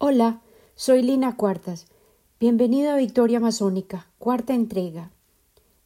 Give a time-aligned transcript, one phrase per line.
[0.00, 0.42] Hola,
[0.76, 1.88] soy Lina Cuartas.
[2.38, 5.10] Bienvenido a Victoria Masónica, cuarta entrega.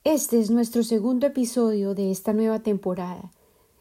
[0.04, 3.32] Este es nuestro segundo episodio de esta nueva temporada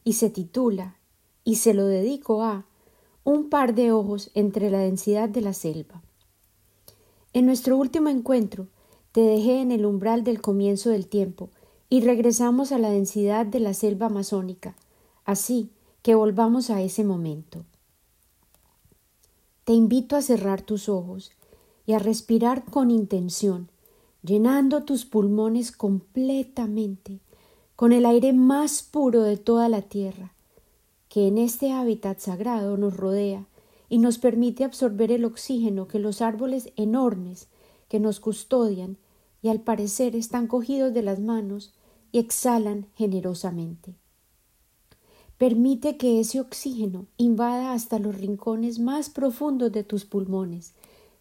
[0.06, 0.96] y se titula
[1.44, 2.64] y se lo dedico a
[3.26, 6.02] un par de ojos entre la densidad de la selva.
[7.34, 8.68] En nuestro último encuentro
[9.12, 11.50] te dejé en el umbral del comienzo del tiempo
[11.90, 14.78] y regresamos a la densidad de la selva amazónica,
[15.26, 15.72] así
[16.02, 17.66] que volvamos a ese momento.
[19.64, 21.32] Te invito a cerrar tus ojos
[21.86, 23.70] y a respirar con intención,
[24.24, 27.20] llenando tus pulmones completamente
[27.76, 30.34] con el aire más puro de toda la tierra,
[31.10, 33.48] que en este hábitat sagrado nos rodea
[33.88, 37.48] y nos permite absorber el oxígeno que los árboles enormes
[37.88, 38.98] que nos custodian
[39.44, 41.74] y al parecer están cogidos de las manos
[42.12, 44.01] y exhalan generosamente.
[45.42, 50.74] Permite que ese oxígeno invada hasta los rincones más profundos de tus pulmones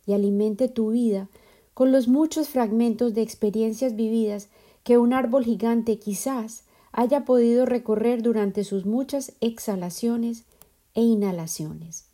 [0.04, 1.30] y alimente tu vida
[1.72, 4.50] con los muchos fragmentos de experiencias vividas
[4.84, 10.44] que un árbol gigante quizás haya podido recorrer durante sus muchas exhalaciones
[10.92, 12.04] e inhalaciones.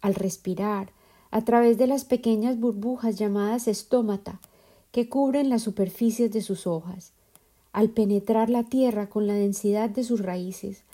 [0.00, 0.92] Al respirar,
[1.30, 4.40] a través de las pequeñas burbujas llamadas estómata
[4.90, 7.12] que cubren las superficies de sus hojas,
[7.74, 10.85] al penetrar la tierra con la densidad de sus raíces,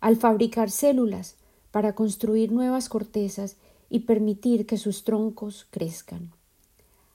[0.00, 1.36] al fabricar células
[1.70, 3.56] para construir nuevas cortezas
[3.90, 6.32] y permitir que sus troncos crezcan,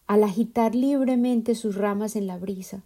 [0.08, 2.84] al agitar libremente sus ramas en la brisa,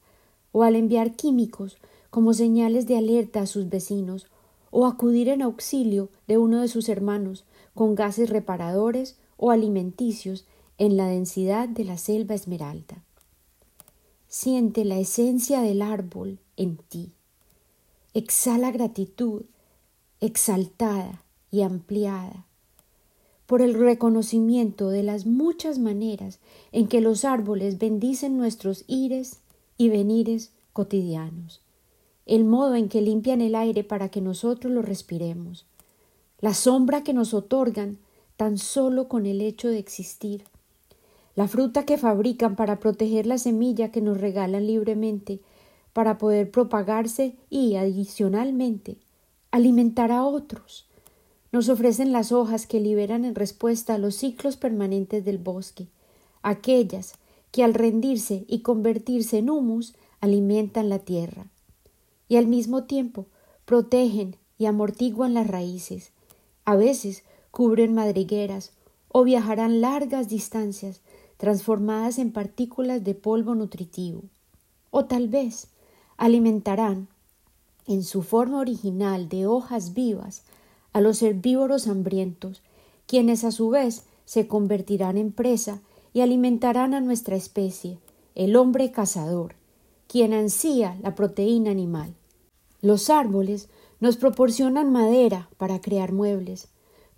[0.51, 1.77] o al enviar químicos
[2.09, 4.27] como señales de alerta a sus vecinos,
[4.71, 10.45] o acudir en auxilio de uno de sus hermanos con gases reparadores o alimenticios
[10.77, 13.03] en la densidad de la selva esmeralda.
[14.27, 17.11] Siente la esencia del árbol en ti.
[18.13, 19.43] Exhala gratitud
[20.25, 22.45] exaltada y ampliada
[23.45, 26.39] por el reconocimiento de las muchas maneras
[26.71, 29.39] en que los árboles bendicen nuestros ires
[29.77, 31.61] y venires cotidianos,
[32.25, 35.65] el modo en que limpian el aire para que nosotros lo respiremos,
[36.39, 37.99] la sombra que nos otorgan
[38.35, 40.43] tan solo con el hecho de existir,
[41.35, 45.41] la fruta que fabrican para proteger la semilla que nos regalan libremente
[45.93, 48.97] para poder propagarse y, adicionalmente,
[49.55, 50.85] alimentar a otros.
[51.53, 55.87] Nos ofrecen las hojas que liberan en respuesta a los ciclos permanentes del bosque,
[56.41, 57.13] aquellas
[57.51, 61.45] que al rendirse y convertirse en humus alimentan la tierra,
[62.27, 63.27] y al mismo tiempo
[63.63, 66.11] protegen y amortiguan las raíces.
[66.65, 68.73] A veces cubren madrigueras
[69.07, 70.99] o viajarán largas distancias
[71.37, 74.23] transformadas en partículas de polvo nutritivo.
[74.91, 75.69] O tal vez
[76.17, 77.07] alimentarán
[77.87, 80.43] en su forma original de hojas vivas
[80.93, 82.61] a los herbívoros hambrientos,
[83.05, 85.81] quienes a su vez se convertirán en presa
[86.13, 87.99] y alimentarán a nuestra especie,
[88.33, 89.55] el hombre cazador,
[90.07, 92.15] quien ansía la proteína animal.
[92.81, 93.69] Los árboles
[93.99, 96.69] nos proporcionan madera para crear muebles,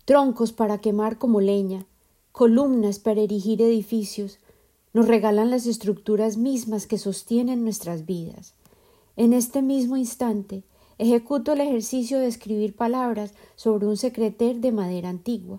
[0.05, 1.85] troncos para quemar como leña,
[2.31, 4.39] columnas para erigir edificios,
[4.93, 8.55] nos regalan las estructuras mismas que sostienen nuestras vidas.
[9.17, 10.63] En este mismo instante
[10.99, 15.57] ejecuto el ejercicio de escribir palabras sobre un secreter de madera antigua.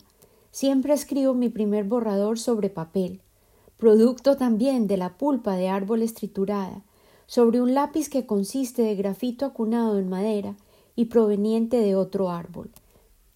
[0.52, 3.20] Siempre escribo mi primer borrador sobre papel,
[3.76, 6.84] producto también de la pulpa de árboles triturada,
[7.26, 10.54] sobre un lápiz que consiste de grafito acunado en madera
[10.94, 12.70] y proveniente de otro árbol.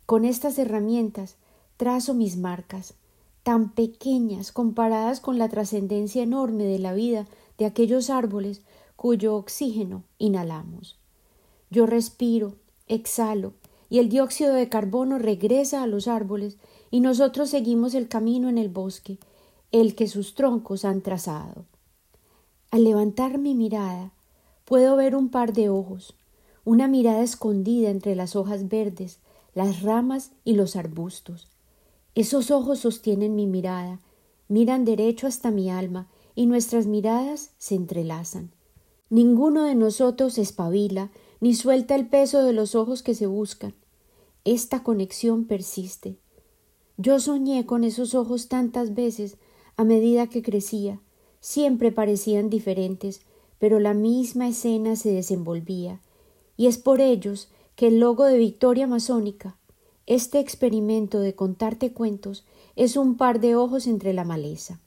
[0.07, 1.35] Con estas herramientas
[1.77, 2.95] trazo mis marcas,
[3.43, 7.27] tan pequeñas comparadas con la trascendencia enorme de la vida
[7.59, 8.63] de aquellos árboles
[9.03, 10.97] cuyo oxígeno inhalamos.
[11.71, 12.55] Yo respiro,
[12.87, 13.53] exhalo,
[13.91, 16.57] y el dióxido de carbono regresa a los árboles
[16.89, 19.19] y nosotros seguimos el camino en el bosque,
[19.73, 21.65] el que sus troncos han trazado.
[22.71, 24.13] Al levantar mi mirada,
[24.65, 26.15] puedo ver un par de ojos,
[26.65, 29.19] una mirada escondida entre las hojas verdes,
[29.53, 31.49] las ramas y los arbustos.
[32.15, 33.99] Esos ojos sostienen mi mirada,
[34.47, 36.07] miran derecho hasta mi alma,
[36.37, 38.53] y nuestras miradas se entrelazan.
[39.13, 43.75] Ninguno de nosotros espabila ni suelta el peso de los ojos que se buscan.
[44.47, 46.17] Esta conexión persiste.
[46.97, 49.37] Yo soñé con esos ojos tantas veces
[49.77, 50.99] a medida que crecía.
[51.41, 53.21] Siempre parecían diferentes,
[53.59, 56.01] pero la misma escena se desenvolvía.
[56.57, 59.59] Y es por ellos que el logo de Victoria Masónica,
[60.07, 64.81] este experimento de contarte cuentos, es un par de ojos entre la maleza.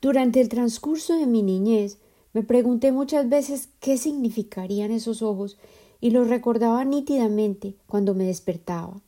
[0.00, 1.98] Durante el transcurso de mi niñez
[2.32, 5.58] me pregunté muchas veces qué significarían esos ojos
[6.00, 9.00] y los recordaba nítidamente cuando me despertaba.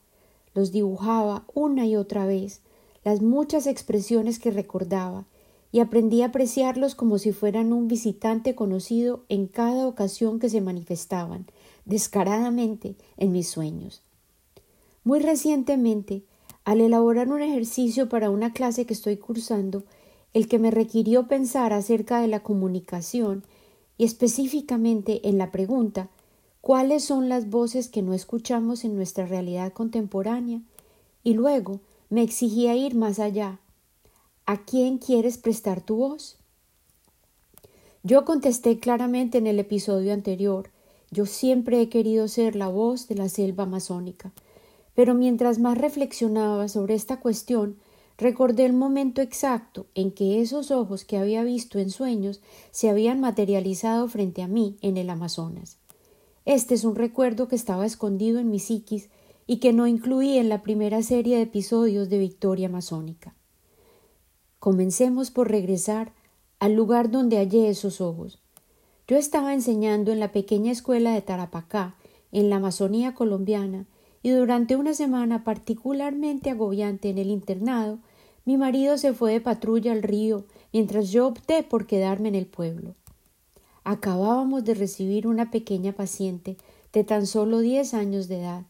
[0.53, 2.61] Los dibujaba una y otra vez,
[3.03, 5.25] las muchas expresiones que recordaba,
[5.71, 10.61] y aprendí a apreciarlos como si fueran un visitante conocido en cada ocasión que se
[10.61, 11.47] manifestaban,
[11.83, 14.01] descaradamente, en mis sueños.
[15.03, 16.23] Muy recientemente,
[16.63, 19.83] al elaborar un ejercicio para una clase que estoy cursando,
[20.35, 23.45] el que me requirió pensar acerca de la comunicación
[23.97, 26.09] y específicamente en la pregunta
[26.59, 30.59] ¿cuáles son las voces que no escuchamos en nuestra realidad contemporánea?
[31.23, 31.79] Y luego
[32.09, 33.59] me exigía ir más allá,
[34.45, 36.37] ¿A quién quieres prestar tu voz?
[38.03, 40.69] Yo contesté claramente en el episodio anterior,
[41.11, 44.33] yo siempre he querido ser la voz de la selva amazónica.
[44.93, 47.77] Pero mientras más reflexionaba sobre esta cuestión,
[48.17, 52.41] recordé el momento exacto en que esos ojos que había visto en sueños
[52.71, 55.77] se habían materializado frente a mí en el Amazonas.
[56.45, 59.09] Este es un recuerdo que estaba escondido en mi psiquis
[59.47, 63.35] y que no incluí en la primera serie de episodios de Victoria Amazónica.
[64.59, 66.13] Comencemos por regresar
[66.59, 68.39] al lugar donde hallé esos ojos.
[69.07, 71.95] Yo estaba enseñando en la pequeña escuela de Tarapacá,
[72.31, 73.85] en la Amazonía colombiana,
[74.25, 77.99] y durante una semana particularmente agobiante en el internado,
[78.43, 82.47] mi marido se fue de patrulla al río, mientras yo opté por quedarme en el
[82.47, 82.95] pueblo.
[83.83, 86.57] Acabábamos de recibir una pequeña paciente
[86.91, 88.63] de tan solo diez años de edad.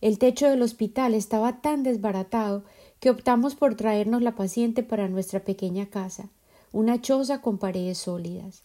[0.00, 2.62] El techo del hospital estaba tan desbaratado
[3.00, 6.28] que optamos por traernos la paciente para nuestra pequeña casa,
[6.70, 8.62] una choza con paredes sólidas.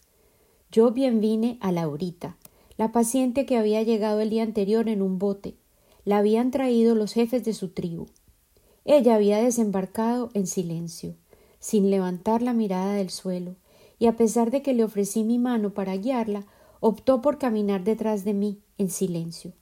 [0.70, 2.36] Yo bien vine a Laurita,
[2.76, 5.56] la paciente que había llegado el día anterior en un bote.
[6.08, 8.06] La habían traído los jefes de su tribu.
[8.86, 11.16] Ella había desembarcado en silencio,
[11.58, 13.56] sin levantar la mirada del suelo,
[13.98, 16.46] y a pesar de que le ofrecí mi mano para guiarla,
[16.80, 19.52] optó por caminar detrás de mí, en silencio.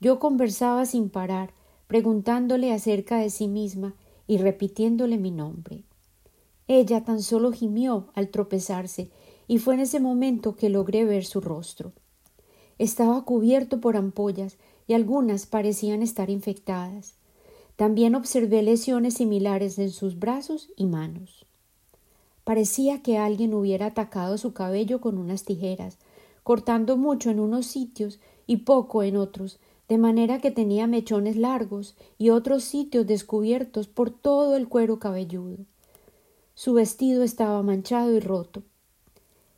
[0.00, 1.52] Yo conversaba sin parar,
[1.86, 3.94] preguntándole acerca de sí misma
[4.26, 5.84] y repitiéndole mi nombre.
[6.66, 9.12] Ella tan solo gimió al tropezarse,
[9.46, 11.92] y fue en ese momento que logré ver su rostro.
[12.76, 17.14] Estaba cubierto por ampollas y algunas parecían estar infectadas.
[17.76, 21.46] También observé lesiones similares en sus brazos y manos.
[22.44, 25.98] Parecía que alguien hubiera atacado su cabello con unas tijeras,
[26.42, 31.96] cortando mucho en unos sitios y poco en otros, de manera que tenía mechones largos
[32.18, 35.58] y otros sitios descubiertos por todo el cuero cabelludo.
[36.54, 38.62] Su vestido estaba manchado y roto.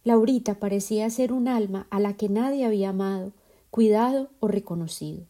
[0.04, 3.32] Laurita parecía ser un alma a la que nadie había amado,
[3.70, 5.24] cuidado o reconocido.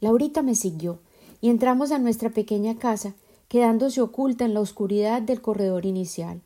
[0.00, 1.00] Laurita me siguió
[1.40, 3.14] y entramos a nuestra pequeña casa,
[3.48, 6.40] quedándose oculta en la oscuridad del corredor inicial.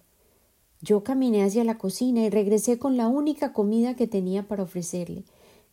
[0.82, 5.24] Yo caminé hacia la cocina y regresé con la única comida que tenía para ofrecerle,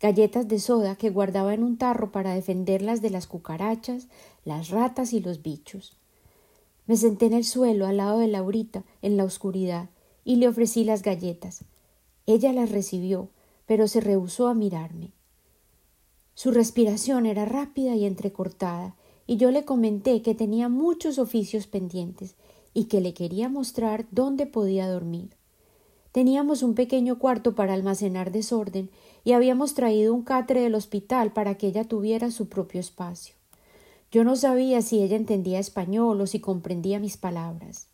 [0.02, 4.08] galletas de soda que guardaba en un tarro para defenderlas de las cucarachas,
[4.44, 5.98] las ratas y los bichos.
[6.88, 9.90] Me senté en el suelo al lado de Laurita, en la oscuridad,
[10.24, 11.64] y le ofrecí las galletas.
[12.26, 13.30] Ella las recibió,
[13.68, 15.12] pero se rehusó a mirarme.
[16.34, 18.96] Su respiración era rápida y entrecortada,
[19.28, 22.36] y yo le comenté que tenía muchos oficios pendientes
[22.74, 25.36] y que le quería mostrar dónde podía dormir.
[26.12, 28.90] Teníamos un pequeño cuarto para almacenar desorden
[29.24, 33.36] y habíamos traído un catre del hospital para que ella tuviera su propio espacio.
[34.12, 37.88] Yo no sabía si ella entendía español o si comprendía mis palabras.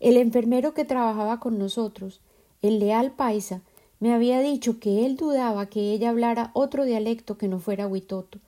[0.00, 2.20] El enfermero que trabajaba con nosotros,
[2.62, 3.62] el leal paisa,
[4.00, 8.38] me había dicho que él dudaba que ella hablara otro dialecto que no fuera huitoto,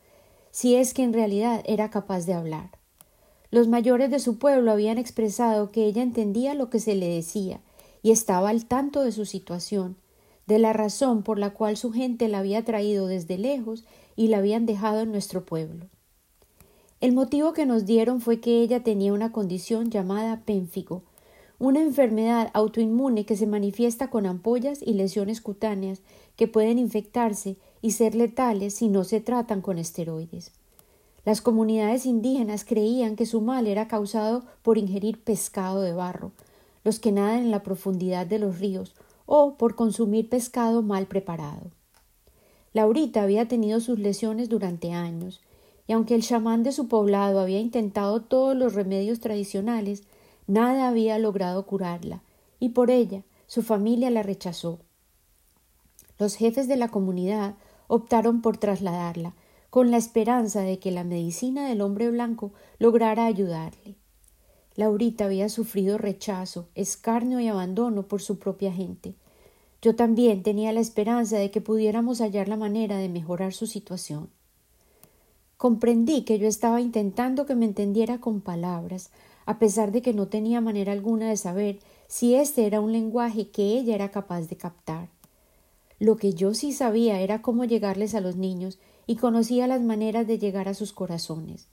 [0.51, 2.71] si es que en realidad era capaz de hablar.
[3.51, 7.61] Los mayores de su pueblo habían expresado que ella entendía lo que se le decía
[8.03, 9.97] y estaba al tanto de su situación,
[10.47, 13.85] de la razón por la cual su gente la había traído desde lejos
[14.17, 15.87] y la habían dejado en nuestro pueblo.
[17.01, 21.03] El motivo que nos dieron fue que ella tenía una condición llamada pénfigo,
[21.63, 26.01] una enfermedad autoinmune que se manifiesta con ampollas y lesiones cutáneas
[26.35, 30.51] que pueden infectarse y ser letales si no se tratan con esteroides.
[31.25, 36.33] Las comunidades indígenas creían que su mal era causado por ingerir pescado de barro,
[36.83, 41.71] los que nadan en la profundidad de los ríos o por consumir pescado mal preparado.
[42.73, 45.41] Laurita había tenido sus lesiones durante años,
[45.87, 50.03] y aunque el chamán de su poblado había intentado todos los remedios tradicionales,
[50.47, 52.23] nada había logrado curarla,
[52.59, 54.81] y por ella su familia la rechazó.
[56.19, 57.55] Los jefes de la comunidad
[57.89, 59.35] optaron por trasladarla,
[59.71, 63.97] con la esperanza de que la medicina del hombre blanco lograra ayudarle.
[64.75, 69.15] Laurita había sufrido rechazo, escarnio y abandono por su propia gente.
[69.83, 74.31] Yo también tenía la esperanza de que pudiéramos hallar la manera de mejorar su situación.
[75.57, 79.11] Comprendí que yo estaba intentando que me entendiera con palabras,
[79.47, 83.49] a pesar de que no tenía manera alguna de saber si este era un lenguaje
[83.49, 85.09] que ella era capaz de captar.
[85.99, 90.27] Lo que yo sí sabía era cómo llegarles a los niños y conocía las maneras
[90.27, 91.69] de llegar a sus corazones.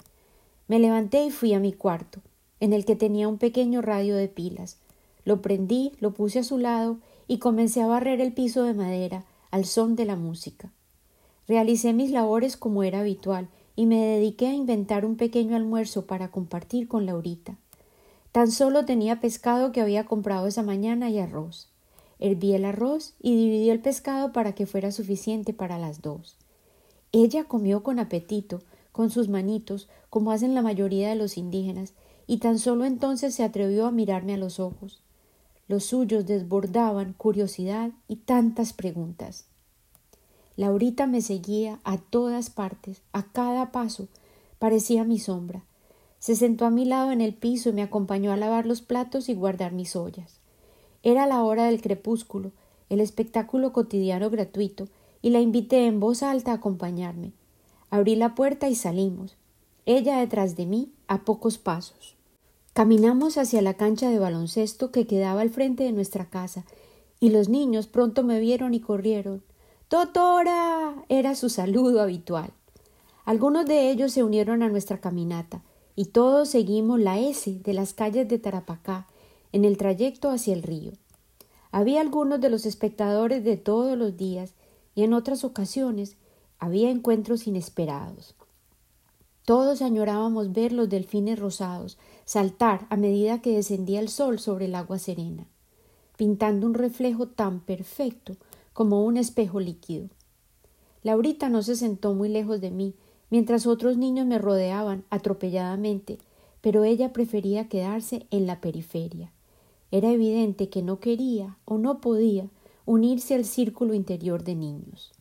[0.67, 2.21] Me levanté y fui a mi cuarto,
[2.59, 4.77] en el que tenía un pequeño radio de pilas.
[5.25, 6.97] Lo prendí, lo puse a su lado
[7.27, 10.71] y comencé a barrer el piso de madera al son de la música.
[11.47, 13.47] Realicé mis labores como era habitual
[13.79, 17.55] y me dediqué a inventar un pequeño almuerzo para compartir con Laurita.
[18.33, 21.69] Tan solo tenía pescado que había comprado esa mañana y arroz.
[22.19, 26.35] Herví el arroz y dividí el pescado para que fuera suficiente para las dos.
[27.13, 28.59] Ella comió con apetito,
[28.91, 31.93] con sus manitos, como hacen la mayoría de los indígenas,
[32.27, 34.99] y tan solo entonces se atrevió a mirarme a los ojos.
[35.69, 39.45] Los suyos desbordaban curiosidad y tantas preguntas.
[40.59, 44.09] Laurita me seguía a todas partes, a cada paso,
[44.59, 45.63] parecía mi sombra.
[46.19, 49.29] Se sentó a mi lado en el piso y me acompañó a lavar los platos
[49.29, 50.41] y guardar mis ollas.
[51.01, 52.51] Era la hora del crepúsculo,
[52.89, 54.89] el espectáculo cotidiano gratuito,
[55.21, 57.31] y la invité en voz alta a acompañarme.
[57.89, 59.37] Abrí la puerta y salimos,
[59.85, 62.17] ella detrás de mí, a pocos pasos.
[62.73, 66.65] Caminamos hacia la cancha de baloncesto que quedaba al frente de nuestra casa,
[67.21, 69.41] y los niños pronto me vieron y corrieron.
[69.89, 71.03] Totora.
[71.09, 72.51] era su saludo habitual.
[73.25, 75.63] Algunos de ellos se unieron a nuestra caminata,
[75.95, 79.07] y todos seguimos la S de las calles de Tarapacá
[79.51, 80.91] en el trayecto hacia el río.
[81.71, 84.53] Había algunos de los espectadores de todos los días,
[84.93, 86.17] y en otras ocasiones
[86.59, 88.35] había encuentros inesperados.
[89.43, 94.75] Todos añorábamos ver los delfines rosados saltar a medida que descendía el sol sobre el
[94.75, 95.47] agua serena,
[96.15, 98.37] pintando un reflejo tan perfecto
[98.79, 100.07] como un espejo líquido.
[101.03, 102.95] Laurita no se sentó muy lejos de mí,
[103.29, 106.17] mientras otros niños me rodeaban atropelladamente,
[106.61, 109.33] pero ella prefería quedarse en la periferia.
[109.91, 112.47] Era evidente que no quería o no podía
[112.85, 115.11] unirse al círculo interior de niños.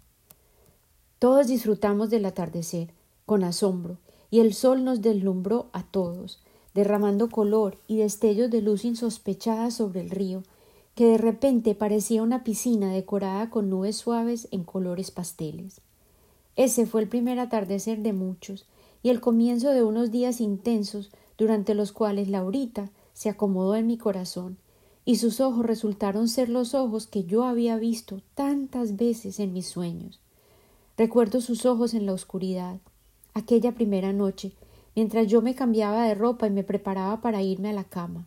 [1.19, 2.95] Todos disfrutamos del atardecer,
[3.27, 3.99] con asombro,
[4.31, 6.41] y el sol nos deslumbró a todos,
[6.75, 10.45] derramando color y destellos de luz insospechada sobre el río,
[10.99, 15.81] que de repente parecía una piscina decorada con nubes suaves en colores pasteles.
[16.57, 18.67] Ese fue el primer atardecer de muchos
[19.05, 23.97] y el comienzo de unos días intensos durante los cuales Laurita se acomodó en mi
[23.97, 24.57] corazón
[25.05, 29.69] y sus ojos resultaron ser los ojos que yo había visto tantas veces en mis
[29.69, 30.19] sueños.
[30.97, 32.81] Recuerdo sus ojos en la oscuridad,
[33.35, 34.51] aquella primera noche,
[34.97, 38.27] mientras yo me cambiaba de ropa y me preparaba para irme a la cama.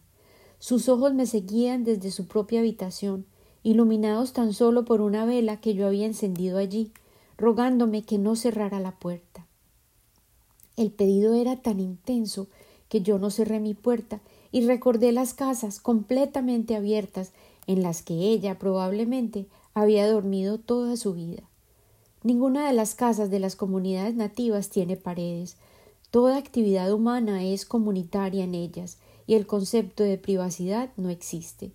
[0.62, 3.26] Sus ojos me seguían desde su propia habitación,
[3.64, 6.92] iluminados tan solo por una vela que yo había encendido allí,
[7.36, 9.48] rogándome que no cerrara la puerta.
[10.78, 12.46] El pedido era tan intenso
[12.90, 17.32] que yo no cerré mi puerta y recordé las casas completamente abiertas
[17.66, 21.42] en las que ella probablemente había dormido toda su vida.
[22.22, 25.58] Ninguna de las casas de las comunidades nativas tiene paredes.
[26.12, 29.00] Toda actividad humana es comunitaria en ellas
[29.32, 31.72] y el concepto de privacidad no existe.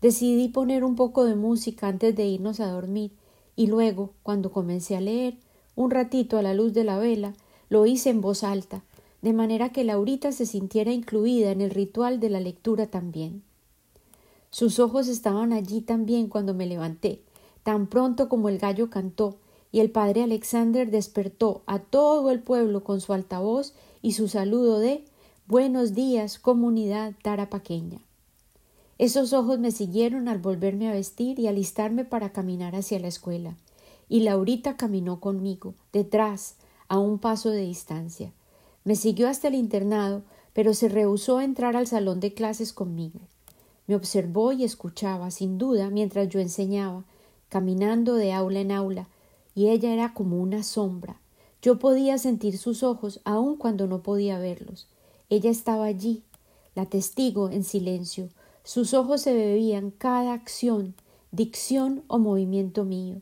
[0.00, 3.12] Decidí poner un poco de música antes de irnos a dormir
[3.56, 5.36] y luego, cuando comencé a leer,
[5.76, 7.34] un ratito a la luz de la vela,
[7.68, 8.84] lo hice en voz alta,
[9.20, 13.42] de manera que Laurita se sintiera incluida en el ritual de la lectura también.
[14.48, 17.20] Sus ojos estaban allí también cuando me levanté,
[17.64, 19.36] tan pronto como el gallo cantó,
[19.70, 24.78] y el padre Alexander despertó a todo el pueblo con su altavoz y su saludo
[24.78, 25.04] de
[25.50, 28.00] Buenos días, comunidad tarapaqueña.
[28.98, 33.56] Esos ojos me siguieron al volverme a vestir y alistarme para caminar hacia la escuela,
[34.10, 36.56] y Laurita caminó conmigo, detrás,
[36.88, 38.30] a un paso de distancia.
[38.84, 40.20] Me siguió hasta el internado,
[40.52, 43.20] pero se rehusó a entrar al salón de clases conmigo.
[43.86, 47.04] Me observó y escuchaba, sin duda, mientras yo enseñaba,
[47.48, 49.08] caminando de aula en aula,
[49.54, 51.22] y ella era como una sombra.
[51.62, 54.88] Yo podía sentir sus ojos aun cuando no podía verlos.
[55.30, 56.22] Ella estaba allí,
[56.74, 58.30] la testigo en silencio.
[58.64, 60.94] Sus ojos se bebían cada acción,
[61.32, 63.20] dicción o movimiento mío.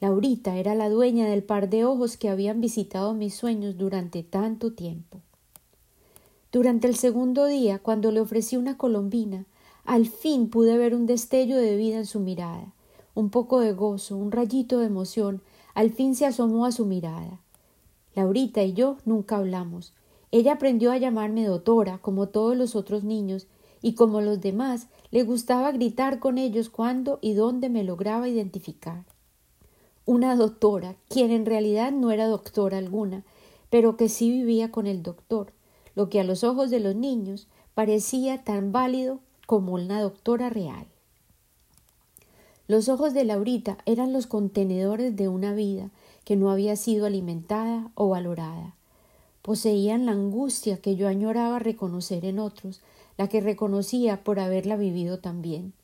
[0.00, 4.74] Laurita era la dueña del par de ojos que habían visitado mis sueños durante tanto
[4.74, 5.22] tiempo.
[6.52, 9.46] Durante el segundo día, cuando le ofrecí una colombina,
[9.84, 12.74] al fin pude ver un destello de vida en su mirada,
[13.14, 15.40] un poco de gozo, un rayito de emoción,
[15.72, 17.40] al fin se asomó a su mirada.
[18.14, 19.94] Laurita y yo nunca hablamos,
[20.34, 23.46] ella aprendió a llamarme doctora, como todos los otros niños,
[23.80, 29.04] y como los demás, le gustaba gritar con ellos cuando y dónde me lograba identificar.
[30.06, 33.22] Una doctora, quien en realidad no era doctora alguna,
[33.70, 35.52] pero que sí vivía con el doctor,
[35.94, 40.88] lo que a los ojos de los niños parecía tan válido como una doctora real.
[42.66, 45.90] Los ojos de Laurita eran los contenedores de una vida
[46.24, 48.74] que no había sido alimentada o valorada.
[49.44, 52.80] Poseían la angustia que yo añoraba reconocer en otros,
[53.18, 55.74] la que reconocía por haberla vivido también.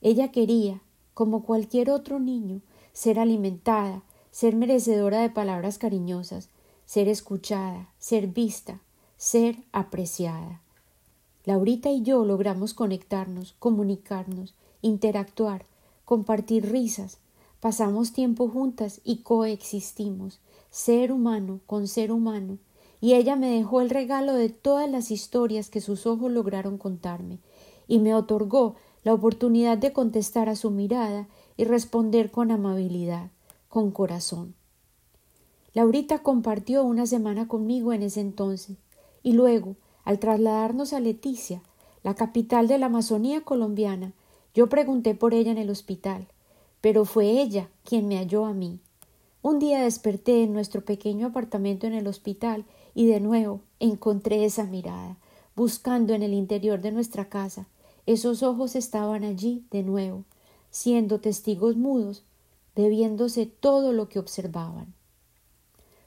[0.00, 0.82] Ella quería,
[1.14, 6.48] como cualquier otro niño, ser alimentada, ser merecedora de palabras cariñosas,
[6.84, 8.80] ser escuchada, ser vista,
[9.16, 10.60] ser apreciada.
[11.44, 15.64] Laurita y yo logramos conectarnos, comunicarnos, interactuar,
[16.04, 17.18] compartir risas,
[17.60, 22.58] pasamos tiempo juntas y coexistimos, ser humano con ser humano,
[23.06, 27.38] y ella me dejó el regalo de todas las historias que sus ojos lograron contarme,
[27.86, 33.30] y me otorgó la oportunidad de contestar a su mirada y responder con amabilidad,
[33.68, 34.56] con corazón.
[35.72, 38.76] Laurita compartió una semana conmigo en ese entonces,
[39.22, 41.62] y luego, al trasladarnos a Leticia,
[42.02, 44.14] la capital de la Amazonía colombiana,
[44.52, 46.26] yo pregunté por ella en el hospital,
[46.80, 48.80] pero fue ella quien me halló a mí.
[49.42, 52.64] Un día desperté en nuestro pequeño apartamento en el hospital
[52.96, 55.18] y de nuevo encontré esa mirada,
[55.54, 57.68] buscando en el interior de nuestra casa.
[58.06, 60.24] Esos ojos estaban allí de nuevo,
[60.70, 62.24] siendo testigos mudos,
[62.74, 64.94] bebiéndose todo lo que observaban.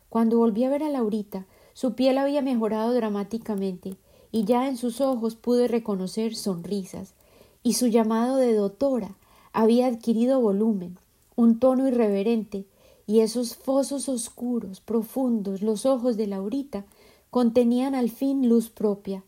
[0.10, 3.96] Cuando volví a ver a Laurita, su piel había mejorado dramáticamente,
[4.31, 7.13] y ya en sus ojos pude reconocer sonrisas,
[7.62, 9.15] y su llamado de doctora
[9.53, 10.98] había adquirido volumen,
[11.36, 12.65] un tono irreverente,
[13.10, 16.86] y esos fosos oscuros, profundos, los ojos de Laurita,
[17.32, 19.24] contenían al fin luz propia,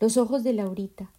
[0.00, 1.10] los ojos de Laurita,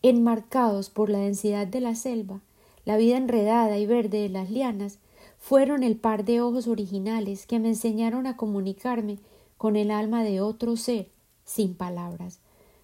[0.00, 2.38] enmarcados por la densidad de la selva,
[2.84, 4.98] la vida enredada y verde de las lianas,
[5.40, 9.18] fueron el par de ojos originales que me enseñaron a comunicarme
[9.56, 11.08] con el alma de otro ser,
[11.44, 12.38] sin palabras,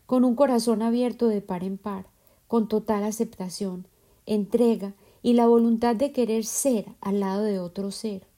[0.04, 2.06] con un corazón abierto de par en par,
[2.48, 3.86] con total aceptación,
[4.26, 8.33] entrega y la voluntad de querer ser al lado de otro ser,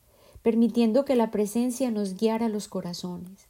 [0.47, 3.49] permitiendo que la presencia nos guiara los corazones.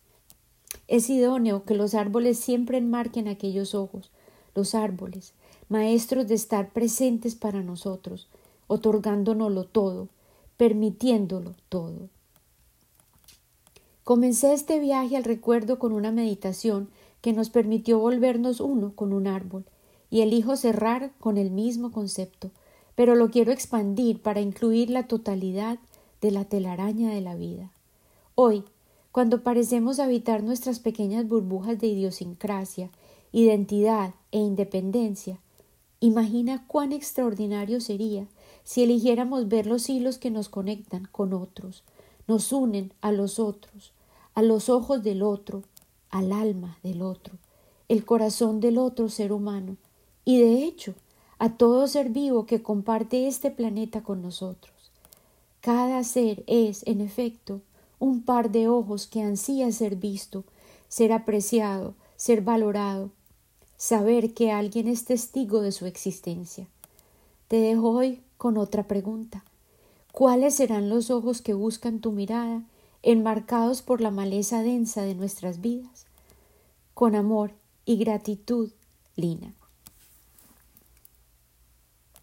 [0.88, 4.10] Es idóneo que los árboles siempre enmarquen aquellos ojos,
[4.54, 5.34] los árboles,
[5.68, 8.28] maestros de estar presentes para nosotros,
[8.66, 10.08] otorgándonoslo todo,
[10.56, 12.08] permitiéndolo todo.
[14.02, 16.88] Comencé este viaje al recuerdo con una meditación
[17.20, 19.66] que nos permitió volvernos uno con un árbol,
[20.08, 22.52] y elijo cerrar con el mismo concepto,
[22.94, 25.78] pero lo quiero expandir para incluir la totalidad
[26.20, 27.70] de la telaraña de la vida.
[28.34, 28.64] Hoy,
[29.12, 32.90] cuando parecemos habitar nuestras pequeñas burbujas de idiosincrasia,
[33.32, 35.40] identidad e independencia,
[36.00, 38.26] imagina cuán extraordinario sería
[38.64, 41.82] si eligiéramos ver los hilos que nos conectan con otros,
[42.26, 43.92] nos unen a los otros,
[44.34, 45.62] a los ojos del otro,
[46.10, 47.34] al alma del otro,
[47.88, 49.76] el corazón del otro ser humano,
[50.24, 50.94] y de hecho
[51.38, 54.75] a todo ser vivo que comparte este planeta con nosotros.
[55.60, 57.60] Cada ser es, en efecto,
[57.98, 60.44] un par de ojos que ansía ser visto,
[60.88, 63.10] ser apreciado, ser valorado,
[63.76, 66.68] saber que alguien es testigo de su existencia.
[67.48, 69.44] Te dejo hoy con otra pregunta.
[70.12, 72.62] ¿Cuáles serán los ojos que buscan tu mirada,
[73.02, 76.06] enmarcados por la maleza densa de nuestras vidas?
[76.94, 77.52] Con amor
[77.84, 78.70] y gratitud,
[79.14, 79.55] Lina.